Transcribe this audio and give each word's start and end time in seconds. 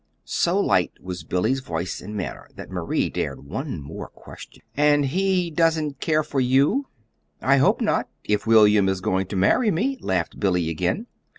So 0.25 0.59
light 0.59 0.93
was 0.99 1.23
Billy's 1.23 1.59
voice 1.59 2.01
and 2.01 2.15
manner 2.15 2.49
that 2.55 2.71
Marie 2.71 3.07
dared 3.11 3.45
one 3.45 3.79
more 3.79 4.07
question. 4.09 4.63
"And 4.75 5.05
he 5.05 5.51
doesn't 5.51 5.99
care 5.99 6.23
for 6.23 6.39
you?" 6.39 6.87
"I 7.39 7.57
hope 7.57 7.81
not 7.81 8.07
if 8.23 8.47
William 8.47 8.89
is 8.89 8.99
going 8.99 9.27
to 9.27 9.35
marry 9.35 9.69
me," 9.69 9.99
laughed 10.01 10.39
Billy 10.39 10.69
again. 10.69 11.05